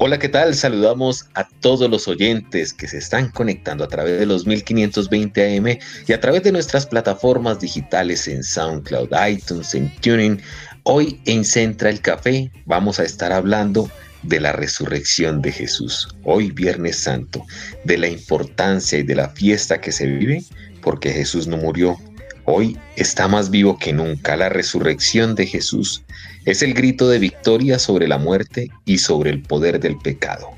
[0.00, 0.54] Hola, ¿qué tal?
[0.54, 5.76] Saludamos a todos los oyentes que se están conectando a través de los 1520 AM
[6.06, 10.40] y a través de nuestras plataformas digitales en SoundCloud, iTunes, en Tuning.
[10.84, 13.90] Hoy en Central Café vamos a estar hablando
[14.22, 16.06] de la resurrección de Jesús.
[16.22, 17.44] Hoy Viernes Santo,
[17.82, 20.44] de la importancia y de la fiesta que se vive
[20.80, 21.96] porque Jesús no murió.
[22.44, 24.36] Hoy está más vivo que nunca.
[24.36, 26.04] La resurrección de Jesús
[26.50, 30.48] es el grito de victoria sobre la muerte y sobre el poder del pecado.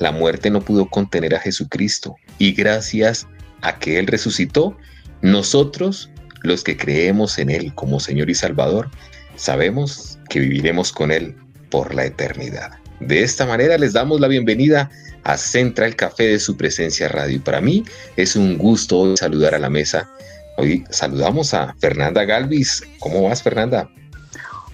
[0.00, 3.28] La muerte no pudo contener a Jesucristo y gracias
[3.62, 4.76] a que Él resucitó,
[5.22, 6.10] nosotros,
[6.42, 8.90] los que creemos en Él como Señor y Salvador,
[9.36, 11.36] sabemos que viviremos con Él
[11.70, 12.72] por la eternidad.
[12.98, 14.90] De esta manera les damos la bienvenida
[15.22, 17.40] a Central Café de su presencia radio.
[17.44, 17.84] Para mí
[18.16, 20.10] es un gusto hoy saludar a la mesa.
[20.56, 22.82] Hoy saludamos a Fernanda Galvis.
[22.98, 23.88] ¿Cómo vas, Fernanda?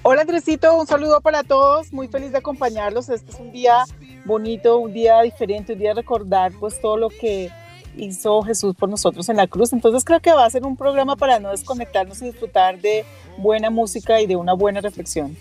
[0.05, 3.08] Hola Andresito, un saludo para todos, muy feliz de acompañarlos.
[3.08, 3.84] Este es un día
[4.25, 7.50] bonito, un día diferente, un día de recordar pues todo lo que
[7.97, 9.73] hizo Jesús por nosotros en la cruz.
[9.73, 13.05] Entonces creo que va a ser un programa para no desconectarnos y disfrutar de
[13.36, 15.36] buena música y de una buena reflexión.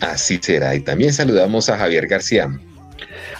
[0.00, 0.74] Así será.
[0.74, 2.50] Y también saludamos a Javier García.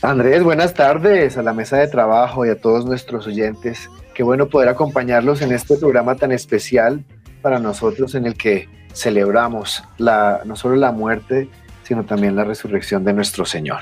[0.00, 3.90] Andrés, buenas tardes a la mesa de trabajo y a todos nuestros oyentes.
[4.14, 7.04] Qué bueno poder acompañarlos en este programa tan especial
[7.42, 11.48] para nosotros en el que celebramos la, no solo la muerte,
[11.84, 13.80] sino también la resurrección de nuestro Señor.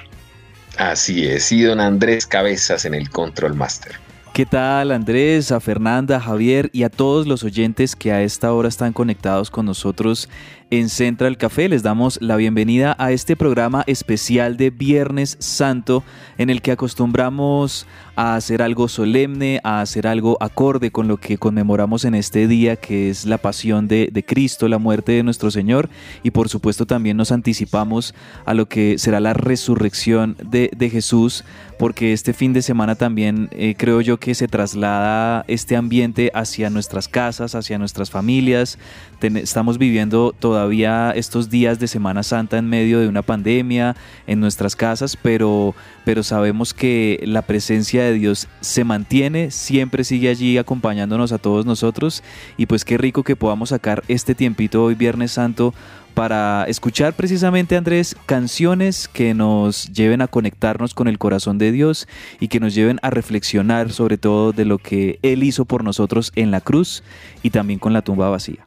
[0.77, 3.93] Así es, y don Andrés Cabezas en el Control Master.
[4.35, 8.53] ¿Qué tal Andrés, a Fernanda, a Javier y a todos los oyentes que a esta
[8.53, 10.29] hora están conectados con nosotros
[10.71, 11.69] en Central Café?
[11.69, 16.03] Les damos la bienvenida a este programa especial de Viernes Santo
[16.39, 21.37] en el que acostumbramos a hacer algo solemne, a hacer algo acorde con lo que
[21.37, 25.91] conmemoramos en este día que es la pasión de, Cristo, la muerte de nuestro Señor
[26.23, 28.15] y por supuesto también nos anticipamos
[28.47, 31.45] a lo que será la resurrección de, Jesús
[31.79, 36.71] porque este fin de semana también eh, creo yo que se traslada este ambiente hacia
[36.71, 38.79] nuestras casas, hacia nuestras familias.
[39.21, 43.95] Estamos viviendo todavía estos días de Semana Santa en medio de una pandemia
[44.27, 45.75] en nuestras casas, pero,
[46.07, 51.67] pero sabemos que la presencia de Dios se mantiene, siempre sigue allí acompañándonos a todos
[51.67, 52.23] nosotros
[52.57, 55.75] y pues qué rico que podamos sacar este tiempito hoy Viernes Santo
[56.15, 62.09] para escuchar precisamente, Andrés, canciones que nos lleven a conectarnos con el corazón de Dios
[62.41, 66.33] y que nos lleven a reflexionar sobre todo de lo que Él hizo por nosotros
[66.35, 67.03] en la cruz
[67.43, 68.65] y también con la tumba vacía.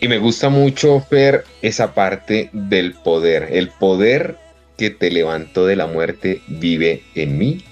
[0.00, 3.48] Y me gusta mucho, Fer, esa parte del poder.
[3.50, 4.38] El poder
[4.76, 7.64] que te levantó de la muerte vive en mí.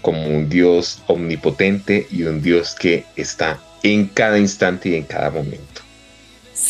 [0.00, 5.30] como un Dios omnipotente y un Dios que está en cada instante y en cada
[5.30, 5.73] momento.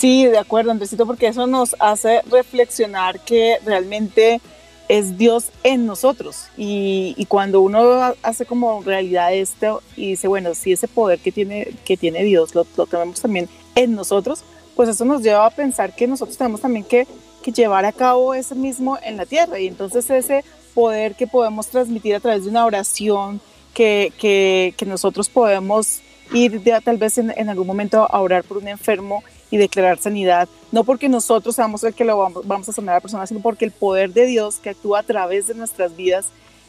[0.05, 4.43] Sí, de acuerdo, Andresito, porque eso nos hace reflexionar que realmente
[4.87, 6.49] es Dios en nosotros.
[6.59, 11.69] Y, cuando uno hace como realidad esto y dice, bueno, si ese poder que tiene,
[11.87, 14.45] que tiene Dios lo, tenemos también en nosotros,
[14.77, 17.07] pues eso nos lleva a pensar que nosotros tenemos también que,
[17.55, 19.59] llevar a cabo ese mismo en la tierra.
[19.59, 23.41] Y entonces ese poder que podemos transmitir a través de una oración,
[23.73, 26.03] que, nosotros podemos
[26.35, 29.25] ir tal vez en, en, algún momento a orar por un enfermo
[29.55, 33.01] y declarar sanidad, no porque nosotros seamos el que lo vamos, a sanar a la
[33.01, 36.27] persona, sino porque el poder de Dios que actúa a través de nuestras vidas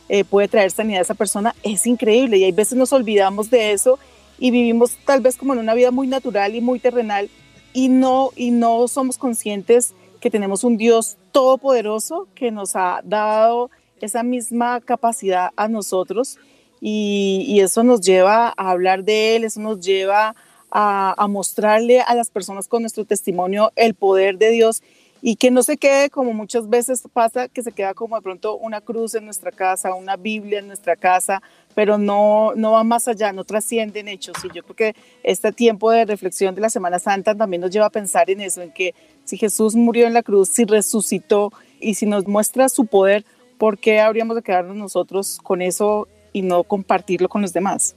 [0.07, 2.37] eh, puede traer sanidad a esa persona, es increíble.
[2.37, 3.97] Y hay veces nos olvidamos de eso
[4.37, 7.27] y vivimos tal vez como en una vida muy natural y muy terrenal
[7.73, 13.71] y no, y no somos conscientes que tenemos un Dios todopoderoso que nos ha dado
[13.99, 16.37] esa misma capacidad a nosotros.
[16.79, 20.35] Y, eso nos lleva a hablar de Él, eso nos lleva
[20.77, 24.83] a, mostrarle a las personas con nuestro testimonio el poder de Dios
[25.21, 28.57] y que no se quede como muchas veces pasa, que se queda como de pronto
[28.57, 31.41] una cruz en nuestra casa, una Biblia en nuestra casa,
[31.73, 34.35] pero no, no va más allá, no trasciende en hechos.
[34.43, 37.85] Y yo creo que este tiempo de reflexión de la Semana Santa también nos lleva
[37.85, 38.93] a pensar en eso, en que
[39.23, 43.23] si Jesús murió en la cruz, si resucitó y si nos muestra su poder,
[43.57, 47.95] ¿por qué habríamos de quedarnos nosotros con eso y no compartirlo con los demás?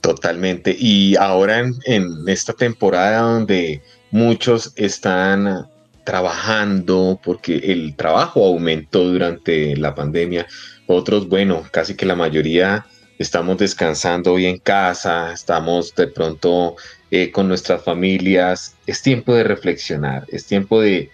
[0.00, 0.76] Totalmente.
[0.78, 5.66] Y ahora en, en esta temporada donde muchos están
[6.04, 10.46] trabajando porque el trabajo aumentó durante la pandemia,
[10.86, 12.86] otros, bueno, casi que la mayoría
[13.18, 16.76] estamos descansando hoy en casa, estamos de pronto
[17.10, 18.74] eh, con nuestras familias.
[18.86, 21.10] Es tiempo de reflexionar, es tiempo de,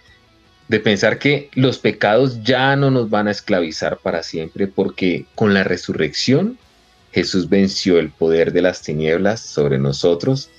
[0.69, 5.53] de pensar que los pecados ya no nos van a esclavizar para siempre porque con
[5.53, 6.57] la resurrección
[7.15, 10.49] Jesús venció el poder de las tinieblas sobre nosotros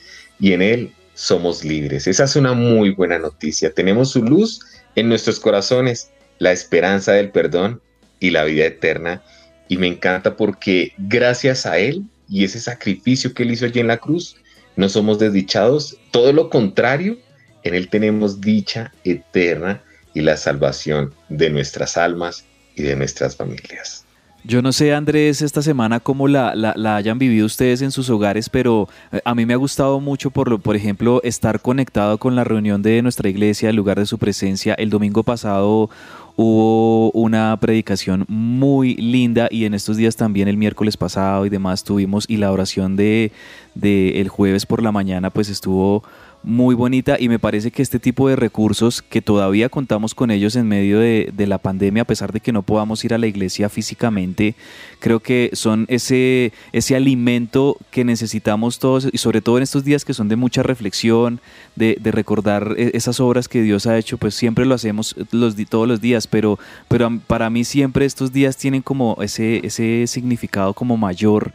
[0.40, 2.06] y en Él somos libres.
[2.06, 3.74] Esa es una muy buena noticia.
[3.74, 4.60] Tenemos su luz
[4.94, 7.82] en nuestros corazones, la esperanza del perdón
[8.20, 9.22] y la vida eterna.
[9.68, 13.88] Y me encanta porque gracias a Él y ese sacrificio que Él hizo allí en
[13.88, 14.36] la cruz,
[14.76, 15.98] no somos desdichados.
[16.10, 17.18] Todo lo contrario,
[17.64, 19.82] en Él tenemos dicha eterna
[20.14, 24.05] y la salvación de nuestras almas y de nuestras familias.
[24.48, 28.48] Yo no sé, Andrés, esta semana cómo la, la, hayan vivido ustedes en sus hogares,
[28.48, 32.36] pero eh, a mí me ha gustado mucho, por, lo, por ejemplo, estar conectado con
[32.36, 34.74] la reunión de nuestra iglesia, el lugar de su presencia.
[34.74, 35.90] El domingo pasado
[36.36, 41.82] hubo una predicación muy linda y en estos días también el miércoles pasado y demás
[41.82, 43.32] tuvimos y la oración de,
[43.74, 46.04] de el jueves por la mañana pues estuvo
[46.46, 50.54] muy bonita y me parece que este tipo de recursos que todavía contamos con ellos
[50.54, 53.68] en medio de, la pandemia, a pesar de que no podamos ir a la iglesia
[53.68, 54.54] físicamente,
[55.00, 60.04] creo que son ese, ese alimento que necesitamos todos y sobre todo en estos días
[60.04, 61.40] que son de mucha reflexión,
[61.74, 65.88] de, recordar e, esas obras que Dios ha hecho, pues siempre lo hacemos los, todos
[65.88, 70.96] los días, pero, pero para mí siempre estos días tienen como ese, ese significado como
[70.96, 71.52] mayor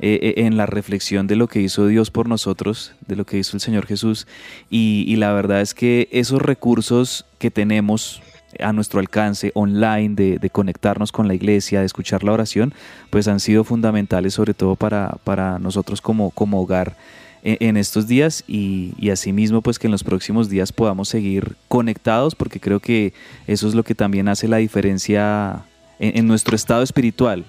[0.00, 3.38] eh, eh, en la reflexión de lo que hizo Dios por nosotros, de lo que
[3.38, 4.26] hizo el Señor Jesús.
[4.68, 8.20] Y, la verdad es que esos recursos que tenemos
[8.58, 12.74] a nuestro alcance online de, conectarnos con la iglesia, de escuchar la oración,
[13.10, 16.96] pues han sido fundamentales sobre todo para, para nosotros como, como hogar
[17.44, 22.34] en, estos días y, y asimismo pues que en los próximos días podamos seguir conectados
[22.34, 23.12] porque creo que
[23.46, 25.62] eso es lo que también hace la diferencia
[25.98, 27.44] en nuestro estado espiritual,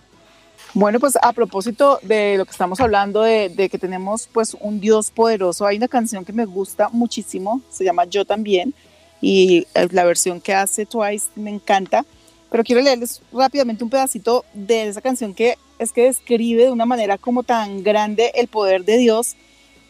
[0.75, 5.09] bueno, pues a propósito de lo que estamos hablando, de, que tenemos pues un Dios
[5.09, 8.73] poderoso, hay una canción que me gusta muchísimo, se llama Yo también,
[9.21, 12.05] y la versión que hace Twice me encanta,
[12.51, 16.85] pero quiero leerles rápidamente un pedacito de esa canción que es que describe de una
[16.85, 19.37] manera como tan grande el poder de Dios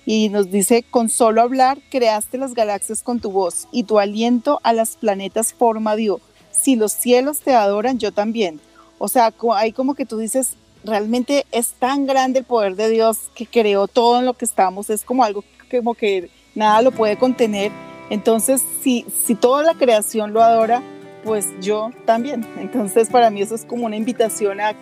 [0.05, 4.59] y nos dice, con solo hablar creaste las galaxias con tu voz y tu aliento
[4.61, 6.21] a las planetas forma dio.
[6.51, 8.61] Si los cielos te adoran, yo también.
[8.99, 13.29] O sea, hay como que tú dices, realmente es tan grande el poder de Dios
[13.33, 17.17] que creó todo en lo que estamos, es como algo como que nada lo puede
[17.17, 17.71] contener.
[18.09, 20.81] Entonces, si, si toda la creación lo adora,
[21.23, 22.45] pues yo también.
[22.59, 24.75] Entonces, para mí eso es como una invitación a,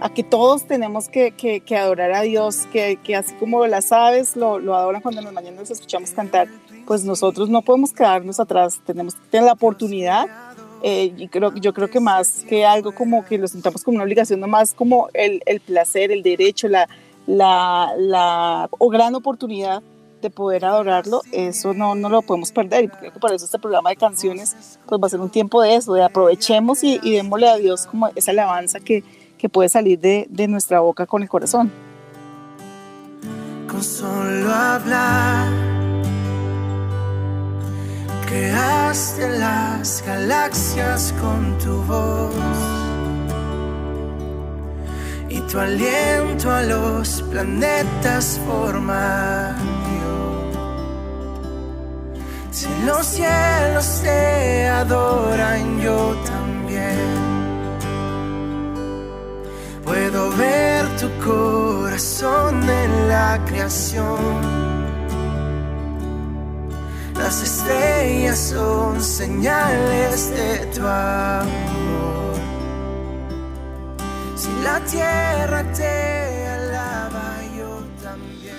[0.00, 3.90] a que todos tenemos que, que, que adorar a Dios, que, que, así como las
[3.90, 6.48] aves lo, lo adoran cuando nos mañana nos escuchamos cantar,
[6.86, 10.26] pues nosotros no podemos quedarnos atrás, tenemos que tener la oportunidad
[10.82, 14.04] eh, y creo, yo creo que más que algo como que lo sentamos como una
[14.04, 16.88] obligación, no más como el, el placer, el derecho, la,
[17.26, 19.82] la, la o gran oportunidad
[20.22, 22.84] de poder adorarlo, eso no, no lo podemos perder.
[22.84, 25.62] Y creo que para eso este programa de canciones pues va a ser un tiempo
[25.62, 29.04] de eso, de aprovechemos y, y démosle a Dios como esa alabanza que,
[29.36, 31.70] que puede salir de, de nuestra boca con el corazón.
[38.28, 42.34] Creaste las galaxias con tu voz
[45.30, 49.56] y tu aliento a los planetas forma.
[52.50, 56.98] Si los cielos te adoran, yo también.
[59.84, 64.77] Puedo ver tu corazón en la creación.
[67.18, 72.38] Las estrellas son señales de tu amor.
[74.36, 78.54] Si la tierra te alaba, yo también.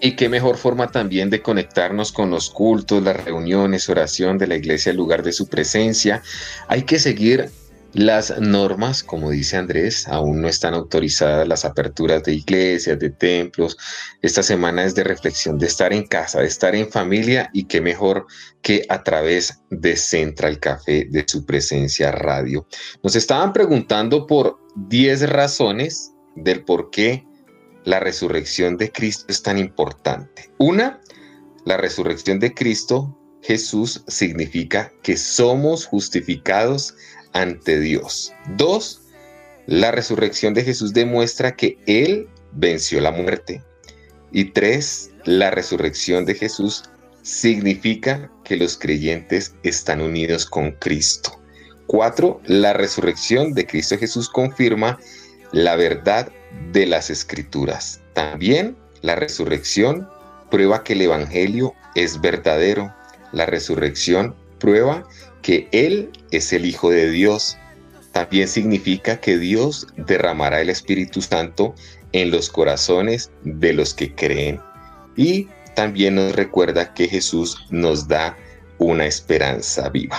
[0.00, 4.56] Y qué mejor forma también de conectarnos con los cultos, las reuniones, oración de la
[4.56, 6.22] iglesia, el lugar de su presencia.
[6.68, 7.50] Hay que seguir
[7.96, 13.78] las normas, como dice Andrés, aún no están autorizadas las aperturas de iglesias, de templos.
[14.20, 17.80] Esta semana es de reflexión, de estar en casa, de estar en familia y qué
[17.80, 18.26] mejor
[18.60, 22.66] que a través de Central Café, de su presencia radio.
[23.02, 27.24] Nos estaban preguntando por 10 razones del por qué
[27.84, 30.50] la resurrección de Cristo es tan importante.
[30.58, 31.00] Una,
[31.64, 36.94] la resurrección de Cristo, Jesús, significa que somos justificados
[37.36, 38.32] ante Dios.
[38.56, 39.02] Dos,
[39.66, 43.62] la resurrección de Jesús demuestra que Él venció la muerte.
[44.32, 46.84] Y tres, la resurrección de Jesús
[47.22, 51.38] significa que los creyentes están unidos con Cristo.
[51.86, 54.98] Cuatro, la resurrección de Cristo Jesús confirma
[55.52, 56.32] la verdad
[56.72, 58.00] de las escrituras.
[58.14, 60.08] También la resurrección
[60.50, 62.94] prueba que el Evangelio es verdadero.
[63.32, 65.06] La resurrección prueba
[65.46, 67.56] que Él es el Hijo de Dios.
[68.10, 71.72] También significa que Dios derramará el Espíritu Santo
[72.10, 74.58] en los corazones de los que creen.
[75.16, 78.36] Y también nos recuerda que Jesús nos da
[78.78, 80.18] una esperanza viva.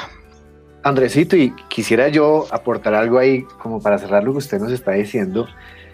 [0.84, 4.94] Andresito, y quisiera yo aportar algo ahí como para cerrar lo que usted nos está
[4.94, 5.46] diciendo,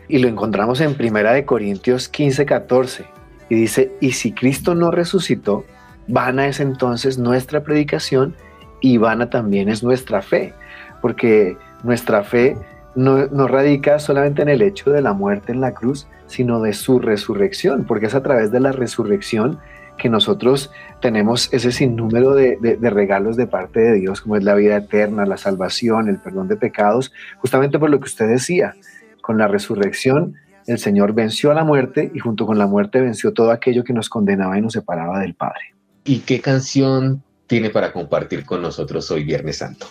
[0.07, 3.05] y lo encontramos en Primera de Corintios 15, 14,
[3.49, 5.65] y dice, y si Cristo no resucitó,
[6.07, 8.35] vana es entonces nuestra predicación
[8.83, 10.53] y vana también es nuestra fe,
[11.01, 12.57] porque nuestra fe
[12.95, 16.99] no, radica solamente en el hecho de la muerte en la cruz, sino de su
[16.99, 19.57] resurrección, porque es a través de la resurrección
[19.97, 24.53] que nosotros tenemos ese sinnúmero de, de, regalos de parte de Dios, como es la
[24.53, 28.75] vida eterna, la salvación, el perdón de pecados, justamente por lo que usted decía,
[29.21, 30.35] con la resurrección
[30.67, 33.93] el Señor venció a la muerte y junto con la muerte venció todo aquello que
[33.93, 35.73] nos condenaba y nos separaba del Padre.
[36.03, 37.23] ¿Y qué canción
[37.53, 39.85] tiene para compartir con nosotros hoy Viernes Santo?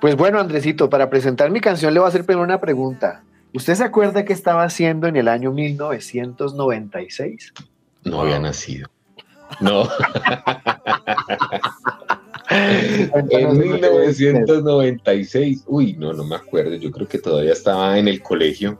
[0.00, 3.24] Pues bueno, Andresito, para presentar mi canción le voy a hacer primero una pregunta.
[3.52, 7.54] ¿Usted se acuerda qué estaba haciendo en el año 1996?
[8.04, 8.88] No había nacido.
[9.60, 9.88] No.
[12.50, 15.64] en 1996.
[15.66, 16.76] Uy, no, no me acuerdo.
[16.76, 18.78] Yo creo que todavía estaba en el colegio.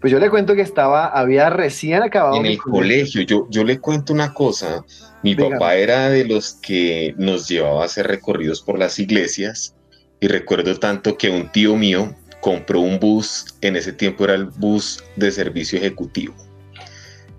[0.00, 2.36] Pues yo le cuento que estaba, había recién acabado.
[2.36, 4.84] En el colegio, yo, yo le cuento una cosa.
[5.24, 5.56] Mi Dígame.
[5.56, 9.74] papá era de los que nos llevaba a hacer recorridos por las iglesias.
[10.20, 14.46] Y recuerdo tanto que un tío mío compró un bus, en ese tiempo era el
[14.46, 16.34] bus de servicio ejecutivo.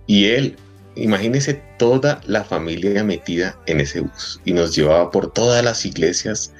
[0.07, 0.57] Y él,
[0.95, 6.53] imagínese toda la familia metida en ese bus y nos llevaba por todas las iglesias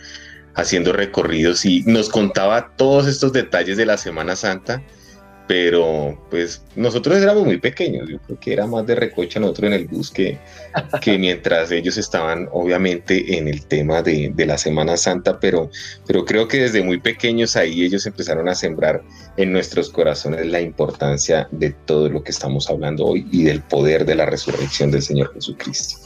[0.56, 4.82] haciendo recorridos y nos contaba todos estos detalles de la Semana Santa
[5.50, 9.74] pero pues nosotros éramos muy pequeños, yo creo que era más de recocha nosotros en
[9.74, 10.38] el bus que,
[11.01, 15.72] que mientras ellos estaban obviamente en el tema de, de, la Semana Santa, pero,
[16.06, 19.01] pero creo que desde muy pequeños ahí ellos empezaron a sembrar
[19.38, 24.06] en nuestros corazones la importancia de todo lo que estamos hablando hoy y del poder
[24.06, 25.98] de la resurrección del Señor Jesucristo.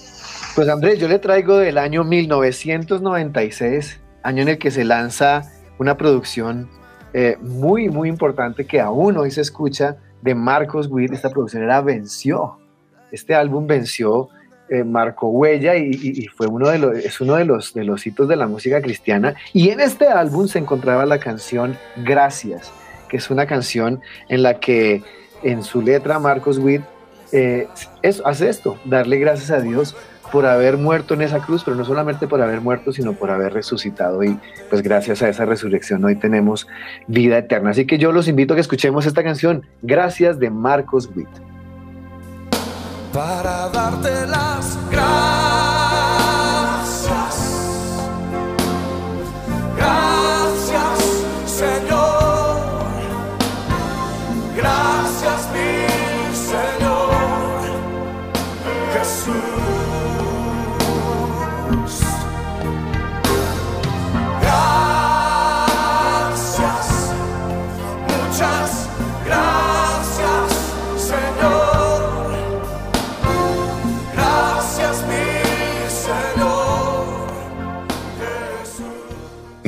[0.56, 5.42] Pues Andrés, yo le traigo del año 1996, año en el que se lanza
[5.80, 6.70] una producción
[7.14, 11.14] eh, muy, muy importante que aún hoy se escucha de Marcos Witt.
[11.14, 12.58] Esta producción era Venció.
[13.12, 14.30] Este álbum venció,
[14.70, 18.28] eh, marcó huella y, fue uno de los, es uno de los, de los hitos
[18.28, 19.36] de la música cristiana.
[19.54, 22.72] Y en este álbum se encontraba la canción Gracias,
[23.08, 25.04] que es una canción en la que
[25.44, 26.82] en su letra Marcos Witt
[27.32, 27.68] eh,
[28.24, 29.96] hace esto, darle gracias a Dios
[30.34, 33.54] por haber muerto en esa cruz, pero no solamente por haber muerto, sino por haber
[33.54, 34.36] resucitado y
[34.68, 36.68] pues gracias a esa resurrección hoy tenemos
[37.06, 37.70] vida eterna.
[37.70, 41.28] Así que yo los invito a que escuchemos esta canción, Gracias de Marcos Witt.
[43.14, 45.33] Para darte las gracias.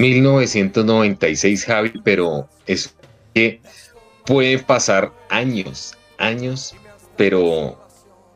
[0.06, 2.96] 1996, Javi, pero es
[3.34, 3.60] que
[4.26, 6.76] pueden pasar años, años,
[7.18, 7.80] pero,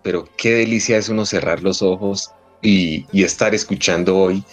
[0.02, 4.44] pero qué delicia es uno cerrar los ojos y, y estar escuchando hoy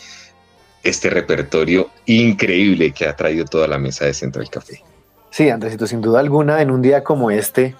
[0.84, 4.82] este repertorio increíble que ha traído toda la mesa de Central Café.
[5.30, 7.74] Sí, Andresito, sin duda alguna, en un día como este,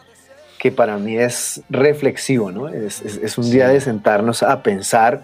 [0.59, 2.69] que para mí es reflexivo, ¿no?
[2.69, 5.23] Es, un día de sentarnos a pensar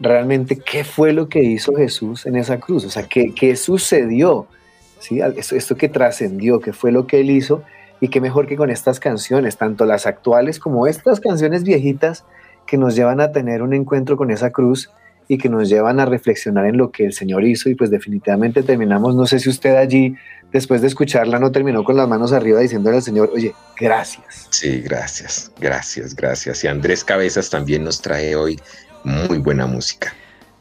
[0.00, 4.46] realmente qué fue lo que hizo Jesús en esa cruz, o sea, qué, qué sucedió,
[4.98, 5.20] ¿sí?
[5.36, 7.62] Esto, esto que trascendió, qué fue lo que él hizo
[8.00, 12.24] y qué mejor que con estas canciones, tanto las actuales como estas canciones viejitas
[12.66, 14.90] que nos llevan a tener un encuentro con esa cruz
[15.28, 18.62] y que nos llevan a reflexionar en lo que el Señor hizo y pues definitivamente
[18.62, 20.16] terminamos, no sé si usted allí
[20.52, 24.48] después de escucharla no terminó con las manos arriba diciéndole al Señor, oye, gracias.
[24.50, 26.62] Sí, gracias, gracias, gracias.
[26.62, 28.60] Y Andrés Cabezas también nos trae hoy
[29.04, 30.14] muy buena música.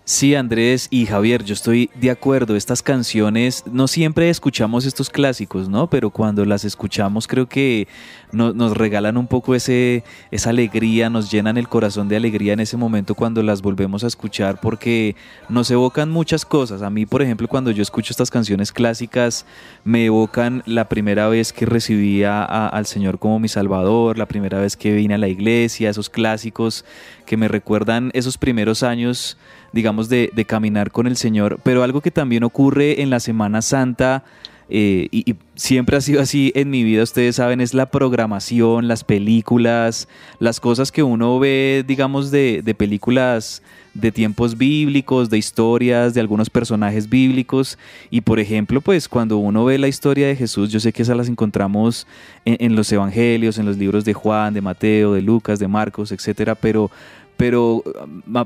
[0.05, 2.57] Sí, Andrés y Javier, yo estoy de acuerdo.
[2.57, 5.89] Estas canciones, no siempre escuchamos estos clásicos, ¿no?
[5.89, 7.87] Pero cuando las escuchamos creo que
[8.33, 12.75] nos regalan un poco ese, esa alegría, nos llenan el corazón de alegría en ese
[12.75, 15.15] momento cuando las volvemos a escuchar porque
[15.47, 16.81] nos evocan muchas cosas.
[16.81, 19.45] A mí, por ejemplo, cuando yo escucho estas canciones clásicas,
[19.85, 24.75] me evocan la primera vez que recibí al Señor como mi Salvador, la primera vez
[24.75, 26.83] que vine a la iglesia, esos clásicos
[27.25, 29.37] que me recuerdan esos primeros años
[29.73, 33.61] digamos, de, de caminar con el Señor, pero algo que también ocurre en la Semana
[33.61, 34.23] Santa,
[34.69, 39.03] eh, y, siempre ha sido así en mi vida, ustedes saben, es la programación, las
[39.03, 40.07] películas,
[40.39, 43.61] las cosas que uno ve, digamos, de, de, películas
[43.93, 47.77] de tiempos bíblicos, de historias, de algunos personajes bíblicos.
[48.09, 51.17] Y por ejemplo, pues cuando uno ve la historia de Jesús, yo sé que esas
[51.17, 52.07] las encontramos
[52.43, 56.11] en, en los evangelios, en los libros de Juan, de Mateo, de Lucas, de Marcos,
[56.11, 56.89] etcétera, pero
[57.37, 57.83] pero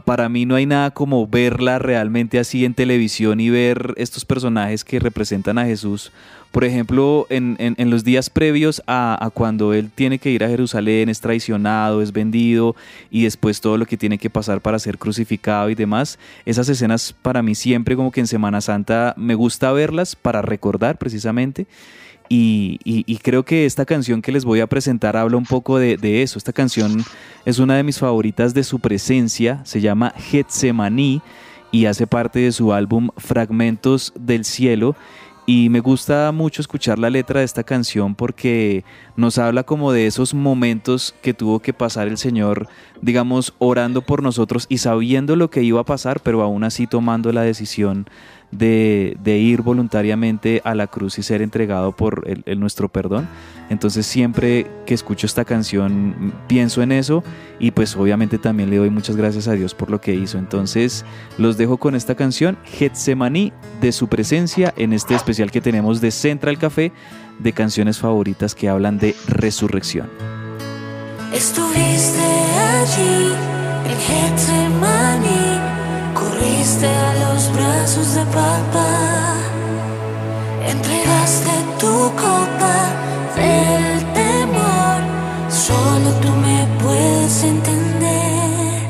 [0.06, 4.84] para mí no hay nada como verla realmente así en televisión y ver estos personajes
[4.84, 6.12] que representan a Jesús.
[6.52, 11.22] Por ejemplo, en, los días previos a, cuando él tiene que ir a Jerusalén, es
[11.22, 12.76] traicionado, es vendido
[13.12, 17.14] y después todo lo que tiene que pasar para ser crucificado y demás, esas escenas
[17.22, 21.68] para mí siempre como que en Semana Santa me gusta verlas para recordar precisamente.
[22.30, 26.38] Y, creo que esta canción que les voy a presentar habla un poco de, eso.
[26.38, 27.04] Esta canción
[27.46, 31.22] es una de mis favoritas de su presencia, se llama Getsemaní
[31.72, 34.96] y hace parte de su álbum Fragmentos del Cielo.
[35.50, 38.84] Y me gusta mucho escuchar la letra de esta canción porque
[39.16, 42.68] nos habla como de esos momentos que tuvo que pasar el Señor,
[43.02, 47.32] digamos, orando por nosotros y sabiendo lo que iba a pasar, pero aún así tomando
[47.32, 48.10] la decisión
[48.52, 53.28] de, ir voluntariamente a la cruz y ser entregado por el, nuestro perdón.
[53.70, 57.24] Entonces siempre que escucho esta canción pienso en eso
[57.60, 60.38] y pues obviamente también le doy muchas gracias a Dios por lo que hizo.
[60.38, 61.06] Entonces
[61.38, 66.12] los dejo con esta canción, Getsemaní, de su presencia en este especial que tenemos de
[66.12, 66.94] Central Café,
[67.40, 70.10] de canciones favoritas que hablan de resurrección.
[71.34, 73.34] Estuviste allí
[73.86, 75.27] en Getsemaní,
[76.68, 79.36] volviste a los brazos de papá,
[80.68, 82.76] entregaste tu copa
[83.36, 85.00] del temor,
[85.50, 88.82] solo tú me puedes entender.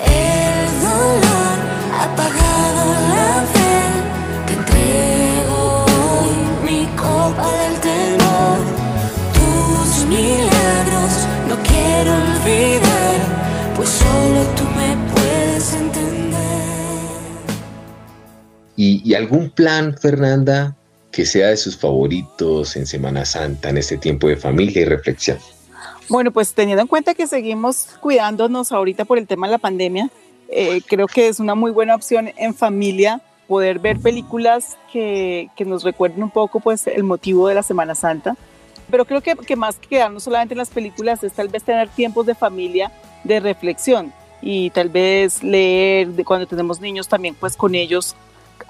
[0.00, 1.56] El dolor
[1.98, 2.84] ha apagado
[3.16, 3.74] la fe,
[4.46, 6.32] te entrego hoy
[6.64, 8.58] mi copa del temor,
[9.36, 11.12] tus milagros
[11.48, 13.18] no quiero olvidar,
[13.76, 15.19] pues solo tú me puedes
[19.10, 20.76] ¿Y, algún plan, Fernanda,
[21.10, 25.36] que sea de sus favoritos en Semana Santa, en este tiempo de familia y reflexión?
[26.08, 30.10] Bueno, pues teniendo en cuenta que seguimos cuidándonos ahorita por el tema de la pandemia,
[30.48, 35.64] eh, creo que es una muy buena opción en familia poder ver películas que, que
[35.64, 38.36] nos recuerden un poco pues el motivo de la Semana Santa.
[38.92, 41.88] Pero creo que, que más que quedarnos solamente en las películas es tal vez tener
[41.88, 42.92] tiempos de familia
[43.24, 48.14] de reflexión y tal vez leer de cuando tenemos niños también pues con ellos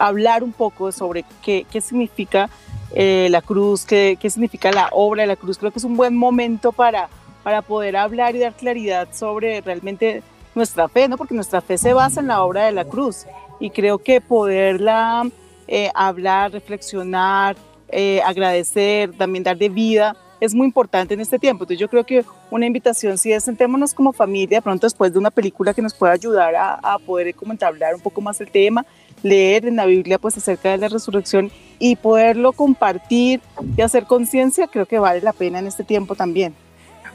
[0.00, 2.50] hablar un poco sobre qué, qué significa
[2.92, 5.58] eh, la cruz, qué, qué significa la obra de la cruz.
[5.58, 7.08] Creo que es un buen momento para,
[7.42, 10.22] para poder hablar y dar claridad sobre realmente
[10.54, 11.16] nuestra fe, ¿no?
[11.16, 13.26] Porque nuestra fe se basa en la obra de la cruz
[13.60, 15.28] y creo que poderla
[15.68, 17.56] eh, hablar, reflexionar,
[17.88, 21.64] eh, agradecer, también dar de vida es muy importante en este tiempo.
[21.64, 25.30] Entonces yo creo que una invitación sí es sentémonos como familia, pronto después de una
[25.30, 28.84] película que nos pueda ayudar a, a poder como entablar un poco más el tema,
[29.22, 33.40] leer en la Biblia pues acerca de la resurrección y poderlo compartir
[33.76, 36.54] y hacer conciencia, creo que vale la pena en este tiempo también.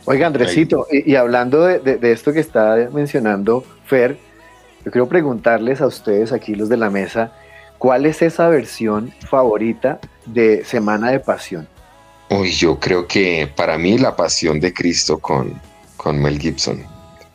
[0.06, 4.18] Oiga, Andresito, y, y hablando de, de- de esto que está mencionando Fer,
[4.86, 7.32] yo quiero preguntarles a ustedes aquí, los de la mesa,
[7.80, 11.68] ¿cuál es esa versión favorita de Semana de Pasión?
[12.30, 15.60] Uy, yo creo que para mí La Pasión de Cristo con,
[15.98, 16.84] con Mel Gibson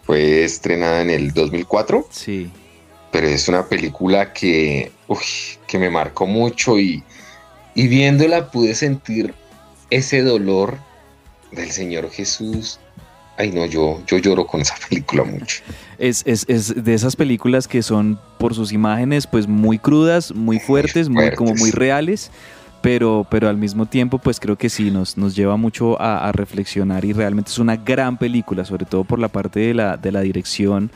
[0.05, 2.51] fue estrenada en el 2004, Sí.
[3.11, 5.19] Pero es una película que, uy,
[5.67, 7.03] que me marcó mucho y,
[7.75, 9.35] y viéndola pude sentir
[9.91, 10.79] ese dolor
[11.53, 12.79] del Señor Jesús.
[13.37, 15.63] Ay, no, yo, yo lloro con esa película mucho.
[15.99, 20.59] Es, es, es de esas películas que son por sus imágenes pues muy crudas, muy
[20.59, 21.61] fuertes, muy, como fuertes.
[21.61, 22.31] muy reales,
[22.81, 26.33] pero, pero al mismo tiempo pues creo que sí, nos, nos lleva mucho a, a
[26.33, 30.13] reflexionar y realmente es una gran película, sobre todo por la parte de la, de
[30.13, 30.91] la dirección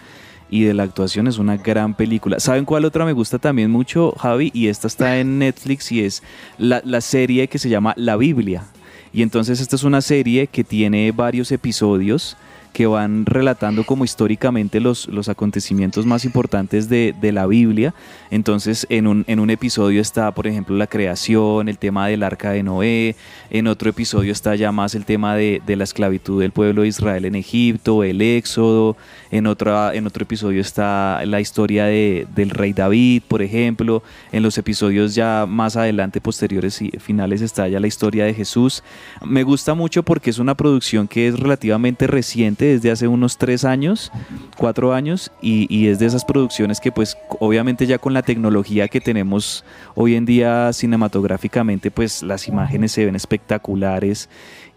[0.51, 2.41] y de la actuación, es una gran película.
[2.41, 4.51] ¿Saben cuál otra me gusta también mucho, Javi?
[4.55, 6.23] Y esta está en Netflix y es
[6.59, 8.65] la, la serie que se llama La Biblia.
[9.13, 12.37] Y entonces esta es una serie que tiene varios episodios
[12.75, 17.95] que van relatando como históricamente los, los acontecimientos más importantes de, de la Biblia.
[18.31, 22.51] Entonces, en un, en un episodio está, por ejemplo, la creación, el tema del arca
[22.51, 23.15] de Noé,
[23.51, 26.89] en otro episodio está ya más el tema de, de la esclavitud del pueblo de
[26.89, 28.97] Israel en Egipto, el éxodo,
[29.31, 34.43] en, otra, en otro episodio está la historia de, del rey David, por ejemplo, en
[34.43, 38.83] los episodios ya más adelante, posteriores y finales, está ya la historia de Jesús.
[39.25, 43.65] Me gusta mucho porque es una producción que es relativamente reciente, desde hace unos tres
[43.65, 44.11] años,
[44.57, 49.01] cuatro años, y, es de esas producciones que pues obviamente ya con la tecnología que
[49.01, 54.29] tenemos hoy en día cinematográficamente, pues las imágenes se ven espectaculares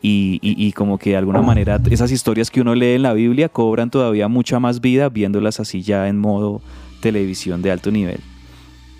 [0.01, 3.89] y como que de alguna manera esas historias que uno lee en la Biblia cobran
[3.89, 6.61] todavía mucha más vida viéndolas así ya en modo
[7.01, 8.19] televisión de alto nivel.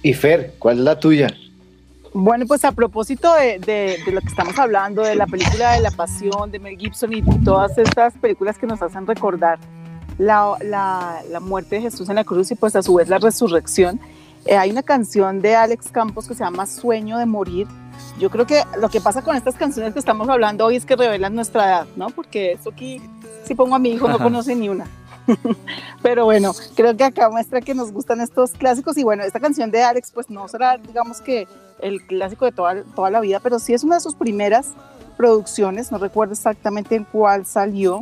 [0.03, 1.33] Y Fer, ¿cuál es la tuya?
[2.19, 5.81] Bueno, pues a propósito de, de- de lo que estamos hablando, de la película de
[5.81, 9.59] La Pasión, de Mel Gibson y todas estas películas que nos hacen recordar
[10.17, 13.19] la, la- la muerte de Jesús en la cruz y pues a su vez la
[13.19, 13.99] resurrección,
[14.47, 17.67] eh, hay una canción de Alex Campos que se llama Sueño de Morir.
[18.19, 20.95] Yo creo que lo que pasa con estas canciones que estamos hablando hoy es que
[20.95, 22.09] revelan nuestra edad, ¿no?
[22.09, 22.99] Porque eso aquí,
[23.45, 24.23] si pongo a mi hijo, no Ajá.
[24.23, 24.87] conoce ni una.
[26.01, 29.69] Pero bueno, creo que acá muestra que nos gustan estos clásicos y bueno, esta canción
[29.69, 31.47] de Alex pues no será, digamos que
[31.79, 34.73] el clásico de toda, toda la vida, pero sí es una de sus primeras
[35.17, 38.01] producciones, no recuerdo exactamente en cuál salió,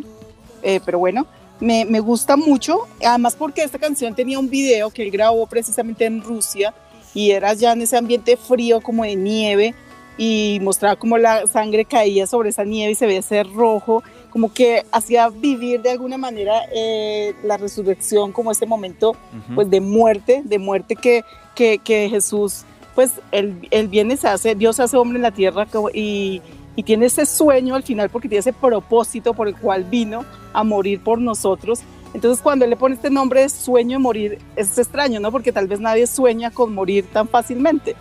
[0.61, 1.25] eh, pero bueno,
[1.59, 6.05] me, me gusta mucho, además porque esta canción tenía un video que él grabó precisamente
[6.05, 6.73] en Rusia
[7.13, 9.73] y era ya en ese ambiente frío como de nieve
[10.17, 14.53] y mostraba como la sangre caía sobre esa nieve y se veía ese rojo, como
[14.53, 19.15] que hacía vivir de alguna manera eh, la resurrección como ese momento
[19.53, 24.55] pues de muerte, de muerte que, que, que Jesús, pues él, él viene, se hace,
[24.55, 26.41] Dios hace hombre en la tierra y,
[26.75, 30.63] y tiene ese sueño al final porque tiene ese propósito por el cual vino a
[30.63, 31.81] morir por nosotros.
[32.13, 35.31] Entonces cuando él le pone este nombre de sueño de morir, es extraño, ¿no?
[35.31, 37.95] Porque tal vez nadie sueña con morir tan fácilmente.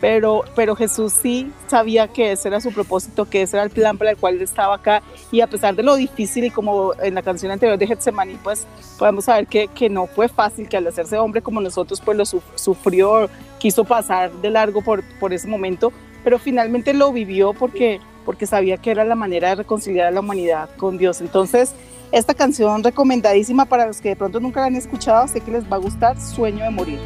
[0.00, 3.96] pero, pero Jesús sí sabía que ese era su propósito, que ese era el plan
[3.96, 7.14] para el cual él estaba acá y a pesar de lo difícil y como en
[7.14, 8.66] la canción anterior de Getsemaní, pues
[8.98, 12.24] podemos saber que, que no fue fácil, que al hacerse hombre como nosotros, pues lo
[12.24, 13.28] sufrió,
[13.66, 18.76] quiso pasar de largo por, por ese momento, pero finalmente lo vivió porque, porque sabía
[18.76, 21.20] que era la manera de reconciliar a la humanidad con Dios.
[21.20, 21.74] Entonces,
[22.12, 25.64] esta canción recomendadísima para los que de pronto nunca la han escuchado, sé que les
[25.64, 27.00] va a gustar, Sueño de Morir.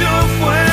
[0.00, 0.67] No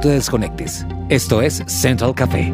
[0.00, 0.86] te desconectes.
[1.08, 2.52] Esto es Central Café.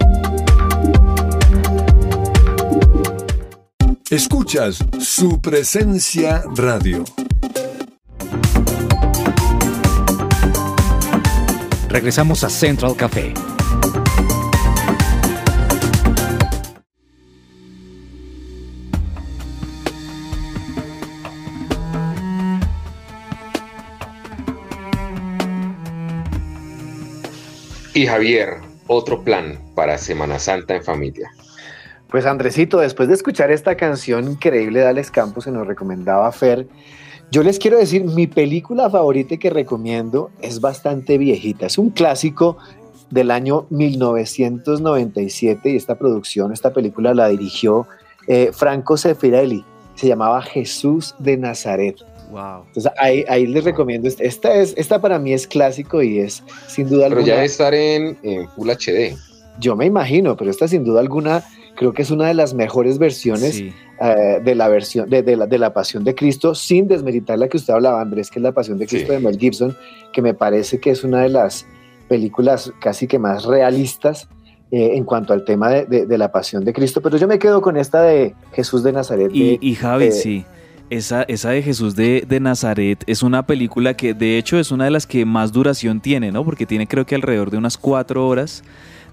[4.10, 7.04] Escuchas su presencia radio.
[11.88, 13.32] Regresamos a Central Café.
[27.96, 31.30] Y Javier, otro plan para Semana Santa en familia.
[32.10, 36.68] Pues Andresito, después de escuchar esta canción increíble de Alex Campos que nos recomendaba Fer,
[37.30, 42.58] yo les quiero decir, mi película favorita que recomiendo es bastante viejita, es un clásico
[43.08, 47.86] del año 1997 y esta producción, esta película la dirigió
[48.28, 51.96] eh, Franco Sefirelli, se llamaba Jesús de Nazaret.
[52.30, 52.64] Wow.
[52.68, 54.08] Entonces ahí, ahí les recomiendo.
[54.08, 57.26] Este, esta, es, esta para mí es clásico y es sin duda pero alguna.
[57.26, 59.16] ya debe estar en, en, Full HD.
[59.60, 61.42] Yo me imagino, pero esta sin duda alguna
[61.76, 63.72] creo que es una de las mejores versiones Sí.
[64.00, 67.48] eh, de la versión de, de la, de la Pasión de Cristo, sin desmeritar la
[67.48, 69.14] que usted hablaba, Andrés, que es la Pasión de Cristo Sí.
[69.14, 69.76] de Mel Gibson,
[70.12, 71.66] que me parece que es una de las
[72.08, 74.28] películas casi que más realistas
[74.72, 77.00] eh, en cuanto al tema de, de- de la Pasión de Cristo.
[77.00, 79.30] Pero yo me quedo con esta de Jesús de Nazaret.
[79.32, 80.44] Y, de- y Javi, eh, sí.
[80.88, 84.84] Esa, esa de Jesús de, de Nazaret es una película que de hecho es una
[84.84, 86.44] de las que más duración tiene, ¿no?
[86.44, 88.62] Porque tiene creo que alrededor de unas cuatro horas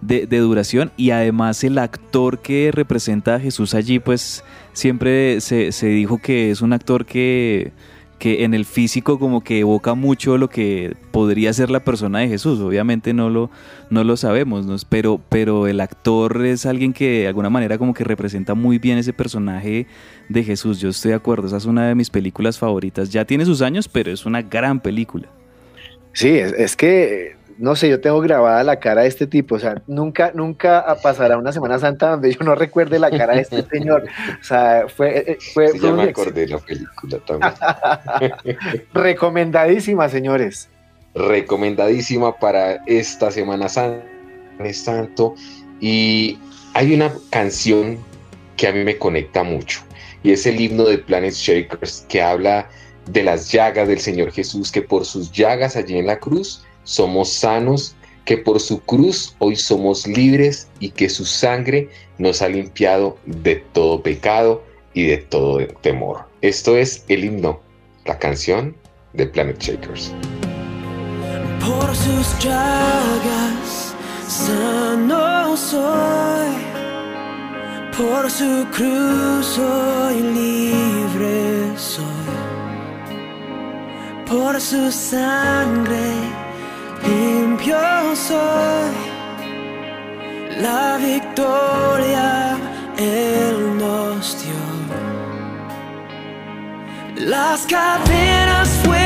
[0.01, 5.71] de, de duración y además el actor que representa a Jesús allí pues siempre se,
[5.71, 7.71] se dijo que es un actor que,
[8.19, 12.27] que en el físico como que evoca mucho lo que podría ser la persona de
[12.27, 12.59] Jesús.
[12.59, 13.49] Obviamente no lo,
[13.89, 14.75] no lo sabemos, ¿no?
[14.89, 18.97] pero, pero el actor es alguien que de alguna manera como que representa muy bien
[18.97, 19.87] ese personaje
[20.29, 20.79] de Jesús.
[20.79, 23.09] Yo estoy de acuerdo, esa es una de mis películas favoritas.
[23.09, 25.27] Ya tiene sus años, pero es una gran película.
[26.13, 29.59] Sí, es, es que, no sé, yo tengo grabada la cara de este tipo, o
[29.59, 33.63] sea, nunca, nunca pasará una Semana Santa donde yo no recuerde la cara de este
[33.71, 34.05] señor.
[34.39, 38.33] O sea, fue, eh, fue, Sí, fue ya un acordé de la película también.
[38.93, 40.69] recomendadísima, señores.
[41.15, 44.03] recomendadísima para esta Semana Santa,
[44.73, 45.35] Santo.
[45.79, 46.39] Y
[46.73, 47.97] hay una canción
[48.57, 49.81] que a mí me conecta mucho
[50.23, 52.69] y es el himno de Planet Shakers que habla
[53.07, 57.29] de las llagas del Señor Jesús, que por sus llagas allí en la cruz somos
[57.29, 63.17] sanos, que por su cruz hoy somos libres y que su sangre nos ha limpiado
[63.25, 66.25] de todo pecado y de todo temor.
[66.41, 67.61] Esto es el himno,
[68.05, 68.75] la canción
[69.13, 70.13] de Planet Shakers.
[71.59, 73.95] Por sus llagas
[74.27, 76.53] sano soy,
[77.97, 82.03] por su cruz hoy libre soy,
[84.27, 86.42] por su sangre
[87.07, 88.91] limpio soy,
[90.61, 92.57] la victoria
[92.97, 94.63] Él nos dio.
[97.15, 99.02] Las cadenas fueron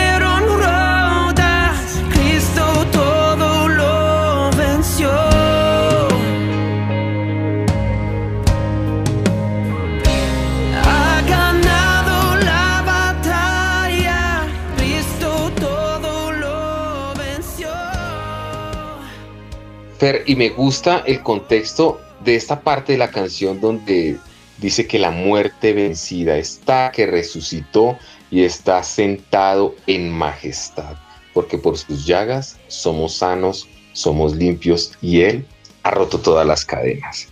[19.97, 24.17] Fer, y me gusta el contexto de esta parte de la canción donde
[24.57, 27.97] dice que la muerte vencida está, que resucitó
[28.29, 30.97] y está sentado en majestad.
[31.33, 35.45] porque por sus llagas somos sanos, somos limpios y Él
[35.83, 37.27] ha roto todas las cadenas.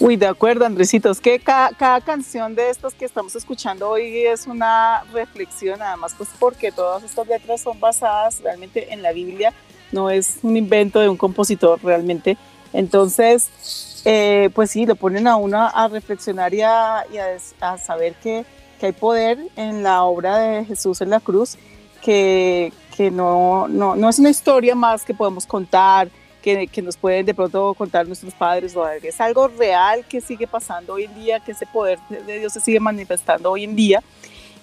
[0.00, 4.26] Uy, de acuerdo, Andresito, es que cada, cada, canción de estas que estamos escuchando hoy
[4.26, 9.54] es una reflexión, además, pues porque todas estas letras son basadas realmente en la Biblia,
[9.94, 12.36] no es un invento de un compositor realmente.
[12.72, 17.04] Entonces, eh, pues sí, lo ponen a uno a reflexionar y a,
[17.78, 18.44] saber que,
[18.78, 21.56] que, hay poder en la obra de Jesús en la cruz,
[22.02, 26.08] que, que no, no, no es una historia más que podemos contar,
[26.44, 30.92] que, nos pueden de pronto contar nuestros padres o es algo real que sigue pasando
[30.92, 34.02] hoy en día, que ese poder de Dios se sigue manifestando hoy en día.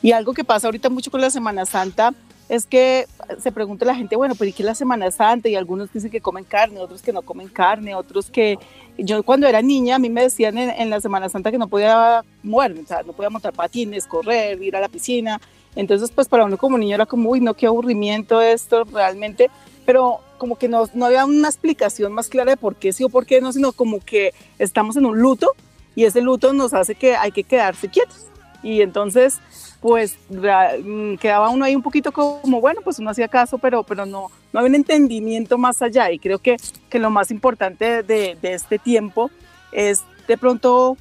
[0.03, 2.13] Y algo que pasa ahorita mucho con la Semana Santa
[2.51, 3.07] es que
[3.39, 5.47] se pregunta la gente, bueno, pero ¿y qué es la Semana Santa?
[5.47, 8.59] Y algunos dicen que comen carne, otros que no comen carne, otros que...
[8.97, 12.25] Yo cuando era niña, a mí me decían en, la Semana Santa que no podía
[12.43, 15.39] moverme, o sea, no podía montar patines, correr, ir a la piscina.
[15.77, 19.49] Entonces, pues para uno como niño era como, uy, no, qué aburrimiento esto realmente.
[19.85, 23.09] Pero como que no, no había una explicación más clara de por qué sí o
[23.09, 25.53] por qué no, sino como que estamos en un luto
[25.95, 28.25] y ese luto nos hace que hay que quedarse quietos.
[28.61, 29.39] Y entonces,
[29.81, 34.05] pues mm, quedaba uno ahí un poquito como, bueno, pues uno hacía caso, pero, pero
[34.05, 36.11] no, no había un entendimiento más allá.
[36.11, 36.57] Y creo que,
[36.89, 39.31] que lo más importante de, este tiempo
[39.71, 40.97] es de pronto,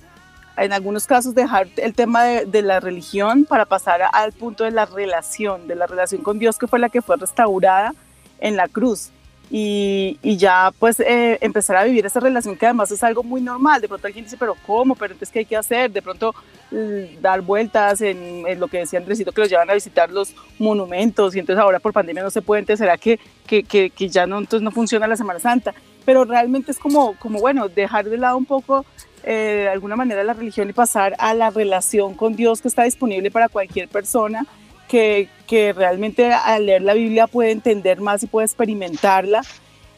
[0.56, 4.86] en algunos casos, dejar el tema de la religión para pasar al punto de la
[4.86, 7.94] relación, de la relación con Dios, que fue la que fue restaurada
[8.40, 9.10] en la cruz
[9.50, 13.40] y, y ya pues eh, empezar a vivir esa relación que además es algo muy
[13.40, 13.80] normal.
[13.80, 14.94] De pronto alguien dice, pero ¿cómo?
[14.94, 15.90] ¿Pero entonces qué hay que hacer?
[15.90, 16.32] De pronto
[16.70, 20.34] mm, dar vueltas en, en, lo que decía Andresito, que los llevan a visitar los
[20.58, 24.08] monumentos y entonces ahora por pandemia no se puede, entonces será que, que, que, que
[24.08, 25.74] ya no, entonces no funciona la Semana Santa.
[26.04, 28.86] Pero realmente es como, como bueno, dejar de lado un poco
[29.24, 32.84] eh, de alguna manera la religión y pasar a la relación con Dios que está
[32.84, 34.46] disponible para cualquier persona
[34.90, 39.42] que, que, realmente al leer la Biblia puede entender más y puede experimentarla,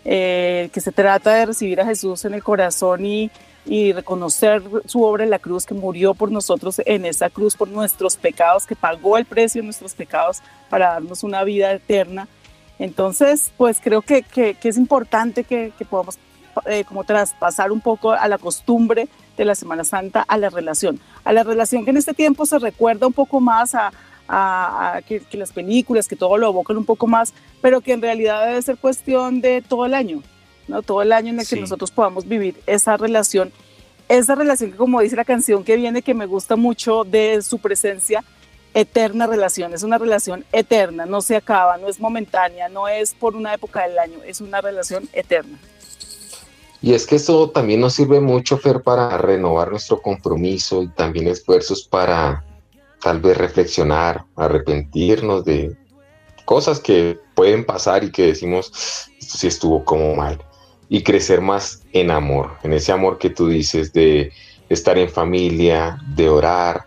[0.04, 3.30] eh, que se trata de recibir a Jesús en el corazón y,
[3.64, 7.68] y, reconocer su obra en la cruz, que murió por nosotros en esa cruz, por
[7.68, 12.28] nuestros pecados, que pagó el precio de nuestros pecados para darnos una vida eterna.
[12.78, 16.18] Entonces, pues creo que, que, que es importante que, podamos
[16.66, 21.00] eh, como traspasar un poco a la costumbre de la Semana Santa, a la relación,
[21.24, 23.90] a la relación que en este tiempo se recuerda un poco más a,
[24.34, 28.46] a, que, las películas, que todo lo evocan un poco más, pero que en realidad
[28.46, 30.22] debe ser cuestión de todo el año,
[30.68, 30.80] ¿no?
[30.80, 33.52] Todo el año en el que nosotros podamos vivir esa relación,
[34.08, 37.58] esa relación que como dice la canción que viene, que me gusta mucho de su
[37.58, 38.24] presencia,
[38.72, 43.36] eterna relación, es una relación eterna, no se acaba, no es momentánea, no es por
[43.36, 45.58] una época del año, es una relación eterna.
[46.80, 51.28] Y es que eso también nos sirve mucho, Fer, para renovar nuestro compromiso y también
[51.28, 52.42] esfuerzos para
[53.02, 55.76] tal vez reflexionar, arrepentirnos de
[56.44, 60.38] cosas que pueden pasar y que decimos, esto sí estuvo como mal,
[60.88, 64.32] y crecer más en amor, en ese amor que tú dices de
[64.68, 66.86] estar en familia, de orar,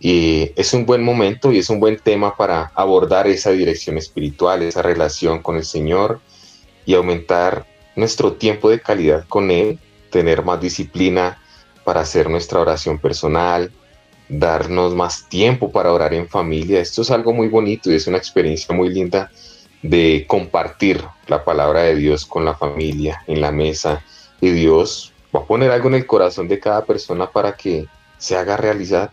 [0.00, 4.62] y es un buen momento y es un buen tema para abordar esa dirección espiritual,
[4.62, 6.20] esa relación con el Señor
[6.86, 9.78] y aumentar nuestro tiempo de calidad con Él,
[10.10, 11.42] tener más disciplina
[11.84, 13.70] para hacer nuestra oración personal,
[14.30, 16.80] darnos más tiempo para orar en familia.
[16.80, 19.30] Esto es algo muy bonito y es una experiencia muy linda
[19.82, 24.02] de compartir la palabra de Dios con la familia en la mesa.
[24.40, 27.86] Y Dios va a poner algo en el corazón de cada persona para que
[28.18, 29.10] se haga realidad.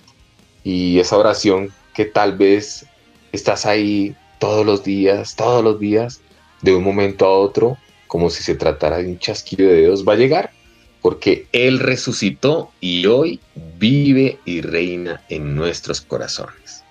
[0.64, 2.86] Y esa oración que tal vez
[3.32, 6.22] estás ahí todos los días, todos los días,
[6.62, 7.78] de un momento a otro,
[8.08, 10.52] como si se tratara de un chasquido de Dios, va a llegar
[11.08, 13.40] porque Él resucitó y hoy
[13.80, 16.84] vive y reina en nuestros corazones.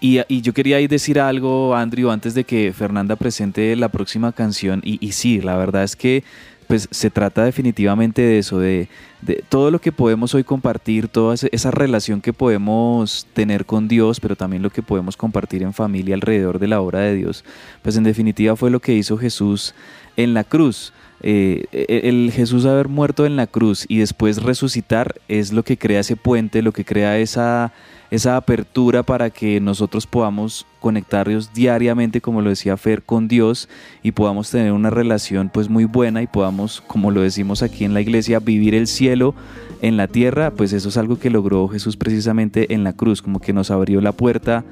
[0.00, 4.80] Y, yo quería decir algo, Andrew, antes de que Fernanda presente la próxima canción.
[4.84, 6.24] Y, y sí, la verdad es que
[6.66, 8.88] pues se trata definitivamente de eso, de,
[9.20, 14.18] de, todo lo que podemos hoy compartir, toda esa relación que podemos tener con Dios,
[14.18, 17.44] pero también lo que podemos compartir en familia alrededor de la obra de Dios,
[17.82, 19.72] pues en definitiva fue lo que hizo Jesús
[20.16, 20.92] en la cruz.
[21.22, 25.78] Eh, e, el Jesús haber muerto en la cruz y después resucitar es lo que
[25.78, 27.72] crea ese puente, lo que crea esa,
[28.10, 33.68] esa apertura para que nosotros podamos conectarnos diariamente, como lo decía Fer, con Dios
[34.02, 37.94] y podamos tener una relación pues muy buena y podamos, como lo decimos aquí en
[37.94, 39.34] la iglesia, vivir el cielo
[39.80, 43.40] en la tierra, pues eso es algo que logró Jesús precisamente en la cruz, como
[43.40, 44.64] que nos abrió la puerta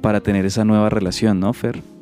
[0.00, 1.95] para tener esa nueva relación, ¿no, Fer?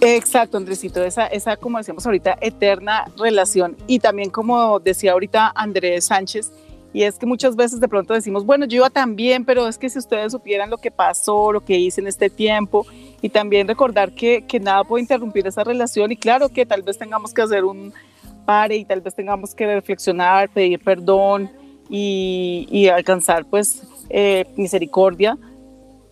[0.00, 3.76] Exacto, Andresito, esa, esa, como decíamos ahorita, eterna relación.
[3.86, 6.50] Y también como decía ahorita Andrés Sánchez,
[6.92, 9.78] y es que muchas veces de pronto decimos, bueno, yo iba tan bien, pero es
[9.78, 12.86] que si ustedes supieran lo que pasó, lo que hice en este tiempo,
[13.22, 16.98] y también recordar que, que nada puede interrumpir esa relación y claro que tal vez
[16.98, 17.92] tengamos que hacer un
[18.46, 21.50] pare y tal vez tengamos que reflexionar, pedir perdón
[21.88, 25.38] y, y alcanzar pues eh, misericordia,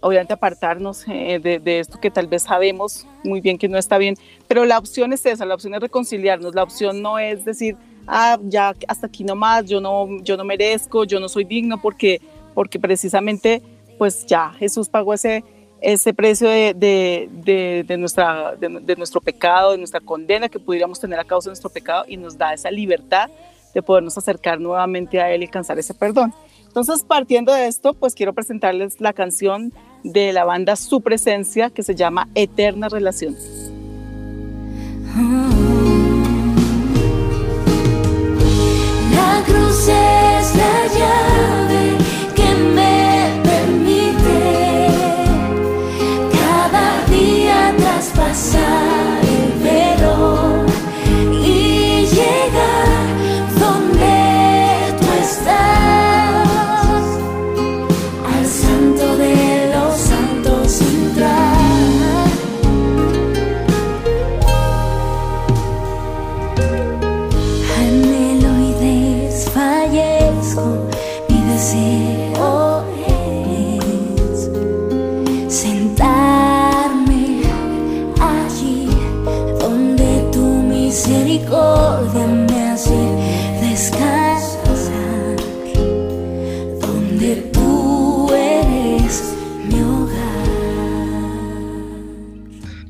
[0.01, 3.99] obviamente apartarnos eh, de, de, esto que tal vez sabemos muy bien que no está
[3.99, 7.77] bien, pero la opción es esa, la opción es reconciliarnos, la opción no es decir,
[8.07, 12.21] ah, ya hasta aquí nomás, yo no, yo no merezco, yo no soy digno, porque,
[12.55, 13.63] porque precisamente
[13.99, 15.45] pues ya Jesús pagó ese,
[15.81, 21.19] ese precio de, de, de, nuestra, de, nuestro pecado, de nuestra condena que pudiéramos tener
[21.19, 23.29] a causa de nuestro pecado y nos da esa libertad
[23.75, 26.33] de podernos acercar nuevamente a Él y alcanzar ese perdón.
[26.67, 29.73] Entonces, partiendo de esto, pues quiero presentarles la canción
[30.03, 33.37] de la banda Su Presencia que se llama Eterna Relación.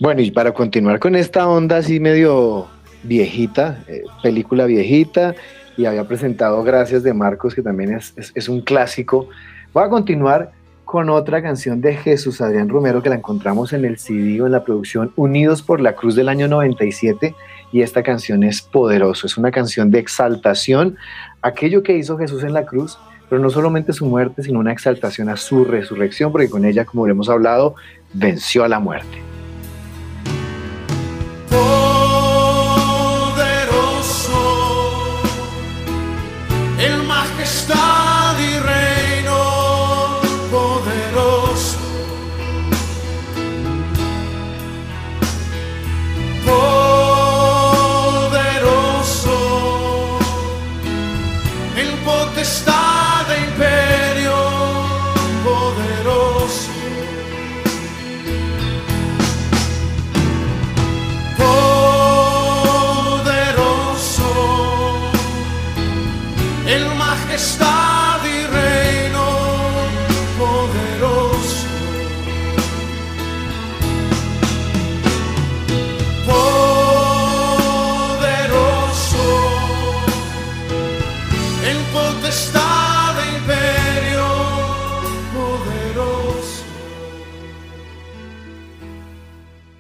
[0.01, 2.67] Bueno, y para continuar con esta onda así medio
[3.03, 5.35] viejita, eh, película viejita,
[5.77, 9.29] y había presentado Gracias de Marcos, que también es, es, un clásico,
[9.73, 10.53] voy a continuar
[10.85, 14.53] con otra canción de Jesús Adrián Romero que la encontramos en el CD o en
[14.53, 17.35] la producción Unidos por la Cruz del año 97
[17.73, 20.97] y esta canción es poderoso, es una canción de exaltación,
[21.41, 22.99] aquello que hizo Jesús en la cruz,
[23.33, 27.07] pero no solamente su muerte, sino una exaltación a su resurrección, porque con ella, como
[27.09, 27.77] hemos hablado,
[28.13, 29.23] venció a la muerte.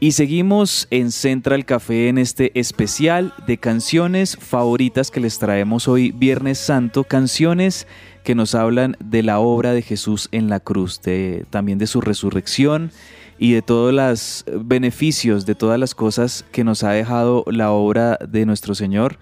[0.03, 6.11] Y seguimos en Central Café en este especial de canciones favoritas que les traemos hoy
[6.11, 7.87] Viernes Santo, canciones
[8.25, 12.01] que nos hablan de la obra de Jesús en la cruz, de, también de su
[12.01, 12.91] resurrección
[13.39, 18.19] y de todos los beneficios, de todas las cosas que nos ha dejado la obra
[18.29, 19.21] de nuestro Señor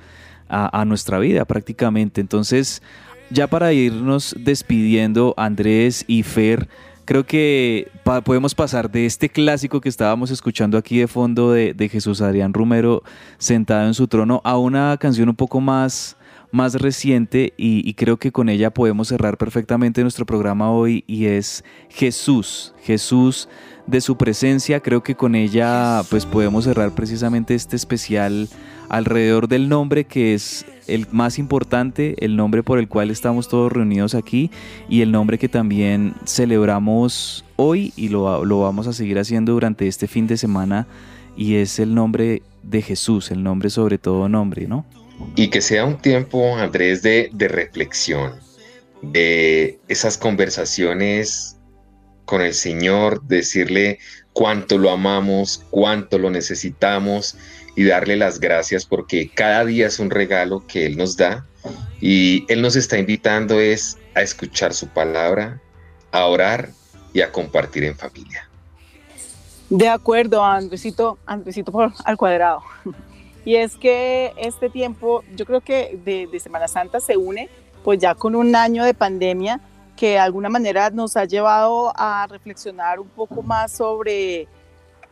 [0.49, 2.23] a, a nuestra vida prácticamente.
[2.23, 2.81] Entonces,
[3.29, 6.71] ya para irnos despidiendo, Andrés y Fer,
[7.11, 7.91] creo que
[8.25, 12.55] podemos pasar de este clásico que estábamos escuchando aquí de fondo de, de Jesús Adrián
[12.55, 13.03] Romero
[13.37, 16.17] sentado en su trono a una canción un poco más
[16.53, 21.65] más reciente y, creo que con ella podemos cerrar perfectamente nuestro programa hoy y es
[21.89, 23.49] Jesús, Jesús
[23.87, 28.49] de su presencia, creo que con ella pues podemos cerrar precisamente este especial
[28.89, 33.71] alrededor del nombre que es el más importante, el nombre por el cual estamos todos
[33.71, 34.51] reunidos aquí
[34.89, 39.87] y el nombre que también celebramos hoy y lo, lo vamos a seguir haciendo durante
[39.87, 40.87] este fin de semana
[41.37, 44.85] y es el nombre de Jesús, el nombre sobre todo nombre, ¿no?
[45.37, 48.41] Y que sea un tiempo, Andrés, de, de reflexión,
[49.03, 51.57] de esas conversaciones
[52.25, 53.99] con el Señor, decirle
[54.33, 57.37] cuánto lo amamos, cuánto lo necesitamos
[57.77, 61.47] y darle las gracias porque cada día es un regalo que Él nos da
[62.01, 65.61] y Él nos está invitando es a escuchar su palabra,
[66.13, 66.71] a orar
[67.13, 68.49] y a compartir en familia.
[69.69, 72.63] De acuerdo, Andresito, Andresito por, al cuadrado.
[73.45, 77.49] Y es que este tiempo, yo creo que de, Semana Santa se une,
[77.85, 79.61] pues ya con un año de pandemia
[79.97, 84.49] que de alguna manera nos ha llevado a reflexionar un poco más sobre,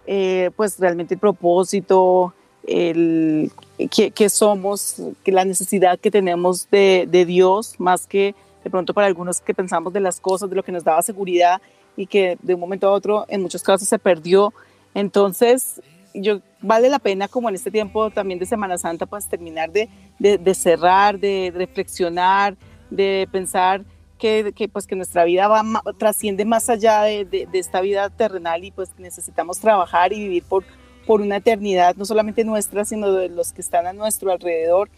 [0.06, 2.32] eh, pues realmente el propósito,
[2.66, 3.50] el
[3.90, 9.40] que, somos, que la necesidad que tenemos de Dios, más que de pronto para algunos
[9.40, 11.60] que pensamos de las cosas, de lo que nos daba seguridad
[11.96, 14.52] y que de un momento a otro en muchos casos se perdió.
[14.94, 15.80] Entonces,
[16.14, 19.88] yo vale la pena como en este tiempo también de Semana Santa pues terminar de,
[20.18, 22.56] de, cerrar, de reflexionar,
[22.90, 23.84] de pensar
[24.18, 25.62] que, pues que nuestra vida va
[25.96, 30.42] trasciende más allá de, de, de, esta vida terrenal y pues necesitamos trabajar y vivir
[30.42, 30.64] por,
[31.06, 34.90] por una eternidad, no solamente nuestra, sino de los que están a nuestro alrededor.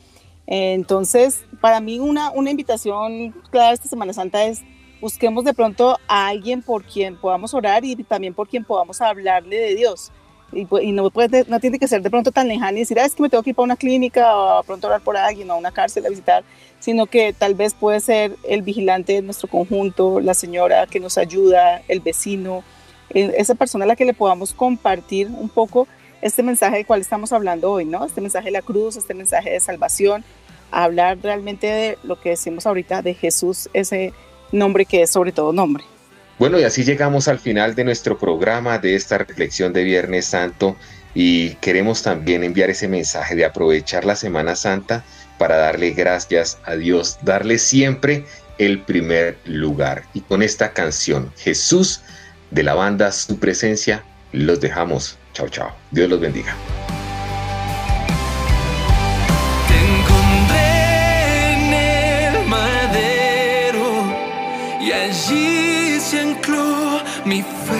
[0.47, 4.63] Entonces, para mí una, una invitación clara esta Semana Santa es
[5.01, 9.57] busquemos de pronto a alguien por quien podamos orar y también por quien podamos hablarle
[9.57, 10.13] de Dios
[10.53, 13.05] y, y, no, puede, no tiene que ser de pronto tan lejano y decir, ah,
[13.05, 15.51] es que me tengo que ir para una clínica o a pronto hablar por alguien
[15.51, 16.45] o a una cárcel a visitar,
[16.79, 21.19] sino que tal vez puede ser el vigilante de nuestro conjunto, la señora que nos
[21.19, 22.65] ayuda, el vecino,
[23.11, 25.89] esa persona a la que le podamos compartir un poco
[26.23, 28.05] este mensaje del cual estamos hablando hoy, ¿no?
[28.05, 30.25] Este mensaje de la cruz, este mensaje de salvación,
[30.71, 34.13] hablar realmente de lo que decimos ahorita de Jesús, ese
[34.53, 35.85] nombre que es sobre todo nombre.
[36.41, 40.75] Bueno, y así llegamos al final de nuestro programa, de esta reflexión de Viernes Santo,
[41.15, 45.05] y queremos también enviar ese mensaje de aprovechar la Semana Santa
[45.37, 48.25] para darle gracias a Dios, darle siempre
[48.57, 50.05] el primer lugar.
[50.15, 52.01] Y con esta canción, Jesús,
[52.51, 55.19] de la banda Su Presencia, los dejamos.
[55.35, 55.77] Chao, chao.
[55.91, 56.57] Dios los bendiga.
[67.31, 67.80] Ancló mi